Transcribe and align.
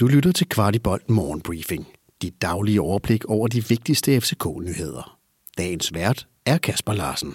Du 0.00 0.06
lytter 0.06 0.32
til 0.32 0.48
Kvartibolt 0.48 1.10
Morgenbriefing. 1.10 1.86
Dit 2.22 2.42
daglige 2.42 2.80
overblik 2.80 3.24
over 3.24 3.48
de 3.48 3.64
vigtigste 3.68 4.20
FCK-nyheder. 4.20 5.18
Dagens 5.58 5.94
vært 5.94 6.26
er 6.46 6.58
Kasper 6.58 6.92
Larsen. 6.92 7.34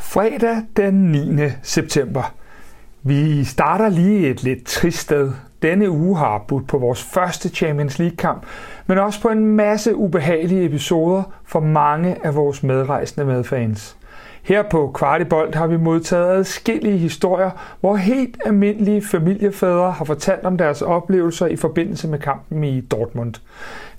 Fredag 0.00 0.62
den 0.76 0.94
9. 0.94 1.42
september. 1.62 2.34
Vi 3.02 3.44
starter 3.44 3.88
lige 3.88 4.30
et 4.30 4.42
lidt 4.42 4.66
trist 4.66 4.98
sted. 4.98 5.32
Denne 5.62 5.90
uge 5.90 6.18
har 6.18 6.44
budt 6.48 6.68
på 6.68 6.78
vores 6.78 7.02
første 7.02 7.48
Champions 7.48 7.98
League-kamp, 7.98 8.46
men 8.86 8.98
også 8.98 9.20
på 9.20 9.28
en 9.28 9.46
masse 9.46 9.96
ubehagelige 9.96 10.64
episoder 10.64 11.22
for 11.44 11.60
mange 11.60 12.26
af 12.26 12.34
vores 12.34 12.62
medrejsende 12.62 13.26
medfans. 13.26 13.96
Her 14.42 14.62
på 14.62 14.90
Kvartibolt 14.94 15.54
har 15.54 15.66
vi 15.66 15.76
modtaget 15.76 16.28
adskillige 16.28 16.98
historier, 16.98 17.50
hvor 17.80 17.96
helt 17.96 18.36
almindelige 18.46 19.02
familiefædre 19.02 19.90
har 19.92 20.04
fortalt 20.04 20.44
om 20.44 20.58
deres 20.58 20.82
oplevelser 20.82 21.46
i 21.46 21.56
forbindelse 21.56 22.08
med 22.08 22.18
kampen 22.18 22.64
i 22.64 22.80
Dortmund. 22.80 23.34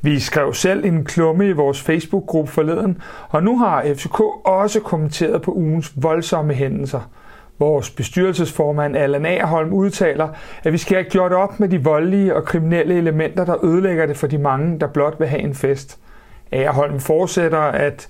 Vi 0.01 0.19
skrev 0.19 0.53
selv 0.53 0.85
en 0.85 1.05
klumme 1.05 1.47
i 1.47 1.51
vores 1.51 1.81
Facebook-gruppe 1.81 2.51
forleden, 2.51 3.01
og 3.29 3.43
nu 3.43 3.57
har 3.57 3.83
FCK 3.95 4.19
også 4.45 4.79
kommenteret 4.79 5.41
på 5.41 5.51
ugens 5.51 5.93
voldsomme 5.95 6.53
hændelser. 6.53 7.09
Vores 7.59 7.89
bestyrelsesformand 7.89 8.97
Allan 8.97 9.25
Aarholm 9.25 9.73
udtaler, 9.73 10.27
at 10.63 10.73
vi 10.73 10.77
skal 10.77 10.95
have 10.95 11.09
gjort 11.09 11.31
op 11.31 11.59
med 11.59 11.69
de 11.69 11.83
voldelige 11.83 12.35
og 12.35 12.45
kriminelle 12.45 12.93
elementer, 12.93 13.45
der 13.45 13.65
ødelægger 13.65 14.05
det 14.05 14.17
for 14.17 14.27
de 14.27 14.37
mange, 14.37 14.79
der 14.79 14.87
blot 14.87 15.15
vil 15.19 15.27
have 15.27 15.41
en 15.41 15.55
fest. 15.55 15.99
Aarholm 16.51 16.99
fortsætter, 16.99 17.59
at 17.59 18.09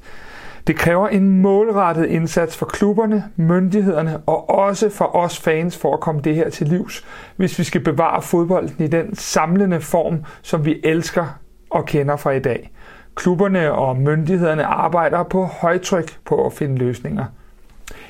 det 0.67 0.75
kræver 0.75 1.07
en 1.07 1.41
målrettet 1.41 2.05
indsats 2.05 2.57
for 2.57 2.65
klubberne, 2.65 3.23
myndighederne 3.35 4.17
og 4.17 4.49
også 4.49 4.89
for 4.89 5.15
os 5.15 5.39
fans 5.39 5.77
for 5.77 5.93
at 5.93 5.99
komme 5.99 6.21
det 6.21 6.35
her 6.35 6.49
til 6.49 6.67
livs, 6.67 7.05
hvis 7.35 7.59
vi 7.59 7.63
skal 7.63 7.81
bevare 7.81 8.21
fodbolden 8.21 8.85
i 8.85 8.87
den 8.87 9.15
samlende 9.15 9.81
form, 9.81 10.23
som 10.41 10.65
vi 10.65 10.81
elsker 10.83 11.25
og 11.69 11.85
kender 11.85 12.15
fra 12.15 12.31
i 12.31 12.39
dag. 12.39 12.71
Klubberne 13.15 13.71
og 13.71 13.97
myndighederne 13.97 14.65
arbejder 14.65 15.23
på 15.23 15.45
højtryk 15.45 16.17
på 16.25 16.45
at 16.45 16.53
finde 16.53 16.75
løsninger. 16.75 17.25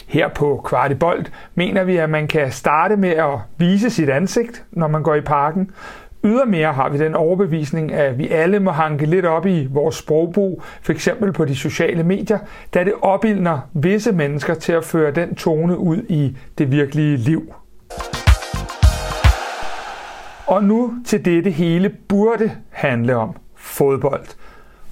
Her 0.07 0.27
på 0.27 0.61
Kvartibolt 0.65 1.31
mener 1.55 1.83
vi, 1.83 1.97
at 1.97 2.09
man 2.09 2.27
kan 2.27 2.51
starte 2.51 2.97
med 2.97 3.09
at 3.09 3.39
vise 3.57 3.89
sit 3.89 4.09
ansigt, 4.09 4.63
når 4.71 4.87
man 4.87 5.03
går 5.03 5.15
i 5.15 5.21
parken, 5.21 5.71
Ydermere 6.23 6.73
har 6.73 6.89
vi 6.89 6.97
den 6.97 7.15
overbevisning, 7.15 7.93
at 7.93 8.17
vi 8.17 8.27
alle 8.27 8.59
må 8.59 8.71
hanke 8.71 9.05
lidt 9.05 9.25
op 9.25 9.45
i 9.45 9.67
vores 9.71 9.95
sprogbrug, 9.95 10.61
f.eks. 10.81 11.09
på 11.33 11.45
de 11.45 11.55
sociale 11.55 12.03
medier, 12.03 12.39
da 12.73 12.83
det 12.83 12.93
opildner 13.01 13.59
visse 13.73 14.11
mennesker 14.11 14.53
til 14.53 14.73
at 14.73 14.83
føre 14.83 15.11
den 15.11 15.35
tone 15.35 15.77
ud 15.77 15.97
i 16.09 16.37
det 16.57 16.71
virkelige 16.71 17.17
liv. 17.17 17.53
Og 20.47 20.63
nu 20.63 20.93
til 21.05 21.25
det, 21.25 21.43
det 21.43 21.53
hele 21.53 21.89
burde 21.89 22.51
handle 22.69 23.15
om. 23.15 23.35
Fodbold. 23.55 24.25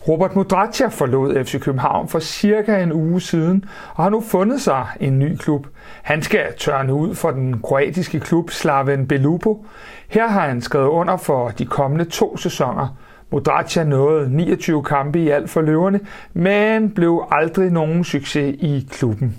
Robert 0.09 0.35
Mudratia 0.35 0.88
forlod 0.88 1.45
FC 1.45 1.61
København 1.61 2.07
for 2.07 2.19
cirka 2.19 2.83
en 2.83 2.93
uge 2.93 3.21
siden 3.21 3.65
og 3.95 4.03
har 4.03 4.09
nu 4.09 4.21
fundet 4.21 4.61
sig 4.61 4.85
en 4.99 5.19
ny 5.19 5.35
klub. 5.35 5.67
Han 6.03 6.21
skal 6.21 6.45
tørne 6.57 6.93
ud 6.93 7.15
for 7.15 7.31
den 7.31 7.61
kroatiske 7.61 8.19
klub 8.19 8.49
Slaven 8.52 9.07
Belupo. 9.07 9.65
Her 10.07 10.27
har 10.27 10.47
han 10.47 10.61
skrevet 10.61 10.87
under 10.87 11.17
for 11.17 11.49
de 11.49 11.65
kommende 11.65 12.05
to 12.05 12.37
sæsoner. 12.37 12.97
Mudratia 13.31 13.83
nåede 13.83 14.30
29 14.30 14.83
kampe 14.83 15.19
i 15.19 15.30
alt 15.30 15.49
for 15.49 15.61
løverne, 15.61 15.99
men 16.33 16.89
blev 16.89 17.23
aldrig 17.31 17.71
nogen 17.71 18.03
succes 18.03 18.55
i 18.59 18.87
klubben. 18.91 19.37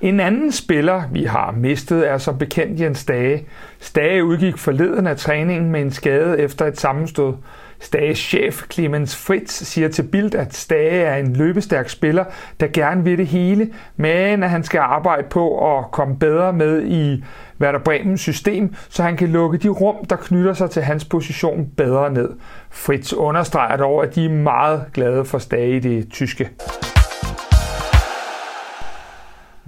En 0.00 0.20
anden 0.20 0.52
spiller, 0.52 1.02
vi 1.12 1.24
har 1.24 1.54
mistet, 1.56 2.08
er 2.08 2.18
som 2.18 2.38
bekendt 2.38 2.80
Jens 2.80 3.04
Dage. 3.04 3.46
Stage 3.80 4.24
udgik 4.24 4.58
forleden 4.58 5.06
af 5.06 5.16
træningen 5.16 5.70
med 5.70 5.80
en 5.80 5.90
skade 5.90 6.38
efter 6.38 6.66
et 6.66 6.80
sammenstød. 6.80 7.32
Stages 7.80 8.18
chef 8.18 8.62
Clemens 8.72 9.16
Fritz 9.16 9.62
siger 9.62 9.88
til 9.88 10.02
Bild, 10.02 10.34
at 10.34 10.54
Stage 10.54 11.02
er 11.02 11.16
en 11.16 11.32
løbestærk 11.32 11.88
spiller, 11.88 12.24
der 12.60 12.66
gerne 12.66 13.04
vil 13.04 13.18
det 13.18 13.26
hele, 13.26 13.70
men 13.96 14.42
at 14.42 14.50
han 14.50 14.64
skal 14.64 14.78
arbejde 14.78 15.28
på 15.30 15.78
at 15.78 15.90
komme 15.90 16.16
bedre 16.16 16.52
med 16.52 16.82
i 16.82 17.24
Werder 17.60 17.78
Bremens 17.78 18.20
system, 18.20 18.74
så 18.88 19.02
han 19.02 19.16
kan 19.16 19.28
lukke 19.28 19.58
de 19.58 19.68
rum, 19.68 20.04
der 20.04 20.16
knytter 20.16 20.52
sig 20.52 20.70
til 20.70 20.82
hans 20.82 21.04
position 21.04 21.68
bedre 21.76 22.12
ned. 22.12 22.30
Fritz 22.70 23.12
understreger 23.12 23.76
dog, 23.76 24.02
at 24.02 24.14
de 24.14 24.24
er 24.24 24.30
meget 24.30 24.84
glade 24.92 25.24
for 25.24 25.38
Stage 25.38 25.76
i 25.76 25.80
det 25.80 26.12
tyske. 26.12 26.50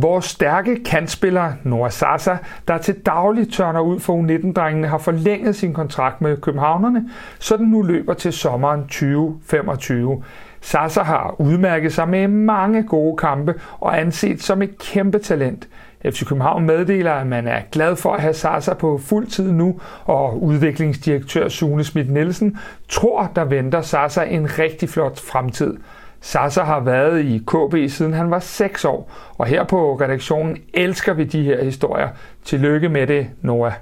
Vores 0.03 0.25
stærke 0.25 0.85
kantspiller 0.85 1.53
Noah 1.63 1.91
Sasa, 1.91 2.37
der 2.69 2.79
til 2.79 2.95
daglig 2.95 3.53
tørner 3.53 3.81
ud 3.81 4.01
for 4.01 4.23
U19-drengene, 4.23 4.89
har 4.89 4.99
forlænget 4.99 5.57
sin 5.57 5.75
kontrakt 5.75 6.21
med 6.21 6.37
københavnerne, 6.37 7.11
så 7.39 7.57
den 7.57 7.67
nu 7.67 7.83
løber 7.83 8.15
til 8.15 8.33
sommeren 8.33 8.81
2025. 8.81 10.23
Sasa 10.61 11.03
har 11.03 11.35
udmærket 11.39 11.93
sig 11.93 12.09
med 12.09 12.29
mange 12.29 12.83
gode 12.83 13.17
kampe 13.17 13.55
og 13.81 14.01
anset 14.01 14.43
som 14.43 14.63
et 14.63 14.79
kæmpe 14.79 15.19
talent. 15.19 15.69
FC 16.05 16.27
København 16.27 16.67
meddeler, 16.67 17.13
at 17.13 17.27
man 17.27 17.49
er 17.49 17.61
glad 17.73 17.97
for 17.97 18.13
at 18.13 18.21
have 18.21 18.35
Sasa 18.35 18.75
på 18.75 18.99
fuld 18.99 19.27
tid 19.27 19.53
nu, 19.53 19.81
og 20.05 20.43
udviklingsdirektør 20.43 21.49
Sune 21.49 21.85
Schmidt 21.85 22.11
Nielsen 22.11 22.59
tror, 22.89 23.33
der 23.37 23.45
venter 23.45 23.81
Sasa 23.81 24.23
en 24.23 24.59
rigtig 24.59 24.89
flot 24.89 25.21
fremtid. 25.21 25.77
Sasa 26.25 26.63
har 26.63 26.81
været 26.81 27.25
i 27.25 27.39
KB 27.39 27.91
siden 27.91 28.13
han 28.13 28.31
var 28.31 28.39
6 28.39 28.85
år, 28.85 29.11
og 29.39 29.47
her 29.47 29.65
på 29.65 29.95
redaktionen 29.95 30.57
elsker 30.75 31.13
vi 31.13 31.25
de 31.25 31.43
her 31.43 31.65
historier. 31.65 32.09
Tillykke 32.45 32.89
med 32.89 33.07
det, 33.07 33.27
Noah. 33.41 33.73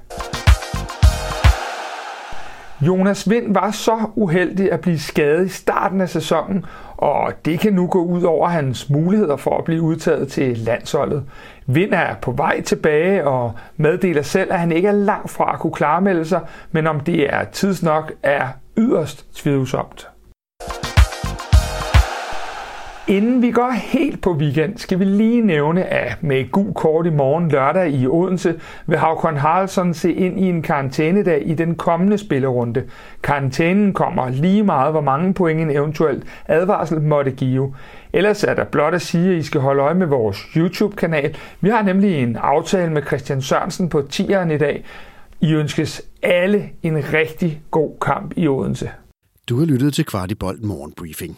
Jonas 2.81 3.29
Vind 3.29 3.53
var 3.53 3.71
så 3.71 3.99
uheldig 4.15 4.71
at 4.71 4.81
blive 4.81 4.99
skadet 4.99 5.45
i 5.45 5.49
starten 5.49 6.01
af 6.01 6.09
sæsonen, 6.09 6.65
og 6.97 7.33
det 7.45 7.59
kan 7.59 7.73
nu 7.73 7.87
gå 7.87 8.03
ud 8.03 8.23
over 8.23 8.47
hans 8.47 8.89
muligheder 8.89 9.35
for 9.35 9.57
at 9.57 9.63
blive 9.63 9.81
udtaget 9.81 10.27
til 10.27 10.57
landsholdet. 10.57 11.23
Vind 11.65 11.93
er 11.93 12.15
på 12.21 12.31
vej 12.31 12.61
tilbage 12.61 13.27
og 13.27 13.53
meddeler 13.77 14.21
selv, 14.21 14.53
at 14.53 14.59
han 14.59 14.71
ikke 14.71 14.87
er 14.87 14.91
langt 14.91 15.31
fra 15.31 15.53
at 15.53 15.59
kunne 15.59 15.73
klarmelde 15.73 16.25
sig, 16.25 16.41
men 16.71 16.87
om 16.87 16.99
det 16.99 17.33
er 17.33 17.43
tidsnok 17.43 18.11
er 18.23 18.47
yderst 18.77 19.35
tvivlsomt. 19.35 20.10
Inden 23.07 23.41
vi 23.41 23.51
går 23.51 23.71
helt 23.71 24.21
på 24.21 24.33
weekend, 24.33 24.77
skal 24.77 24.99
vi 24.99 25.05
lige 25.05 25.41
nævne, 25.41 25.83
at 25.83 26.23
med 26.23 26.39
et 26.39 26.51
gul 26.51 26.73
kort 26.73 27.05
i 27.05 27.09
morgen 27.09 27.49
lørdag 27.49 27.91
i 27.91 28.07
Odense 28.07 28.59
vil 28.85 28.97
Havkon 28.97 29.37
Haraldsson 29.37 29.93
se 29.93 30.13
ind 30.13 30.39
i 30.39 30.43
en 30.43 30.61
karantænedag 30.61 31.43
i 31.45 31.53
den 31.53 31.75
kommende 31.75 32.17
spillerunde. 32.17 32.83
Karantænen 33.23 33.93
kommer 33.93 34.29
lige 34.29 34.63
meget, 34.63 34.91
hvor 34.91 35.01
mange 35.01 35.33
point 35.33 35.61
en 35.61 35.71
eventuelt 35.71 36.23
advarsel 36.47 37.01
måtte 37.01 37.31
give. 37.31 37.75
Ellers 38.13 38.43
er 38.43 38.53
der 38.53 38.63
blot 38.63 38.93
at 38.93 39.01
sige, 39.01 39.31
at 39.31 39.37
I 39.37 39.43
skal 39.43 39.61
holde 39.61 39.81
øje 39.81 39.95
med 39.95 40.07
vores 40.07 40.37
YouTube-kanal. 40.37 41.37
Vi 41.61 41.69
har 41.69 41.81
nemlig 41.81 42.23
en 42.23 42.35
aftale 42.35 42.91
med 42.91 43.01
Christian 43.01 43.41
Sørensen 43.41 43.89
på 43.89 43.99
10'eren 44.13 44.51
i 44.51 44.57
dag. 44.57 44.85
I 45.41 45.53
ønskes 45.53 46.01
alle 46.23 46.69
en 46.83 47.13
rigtig 47.13 47.61
god 47.71 47.91
kamp 48.01 48.33
i 48.35 48.47
Odense. 48.47 48.89
Du 49.49 49.59
har 49.59 49.65
lyttet 49.65 49.93
til 49.93 50.05
Kvartibolt 50.05 50.63
Morgenbriefing. 50.63 51.37